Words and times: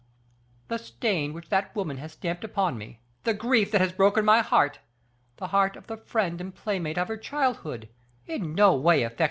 "The 0.67 0.79
stain 0.79 1.31
which 1.31 1.49
that 1.49 1.75
woman 1.75 1.97
has 1.97 2.13
stamped 2.13 2.43
upon 2.43 2.75
me, 2.75 3.01
the 3.23 3.35
grief 3.35 3.69
that 3.69 3.81
has 3.81 3.93
broken 3.93 4.25
my 4.25 4.41
heart, 4.41 4.79
the 5.37 5.49
heart 5.49 5.75
of 5.75 5.85
the 5.85 5.97
friend 5.97 6.41
and 6.41 6.55
playmate 6.55 6.97
of 6.97 7.07
her 7.07 7.17
childhood, 7.17 7.87
in 8.25 8.55
no 8.55 8.73
way 8.75 9.03
affects 9.03 9.19
M. 9.19 9.19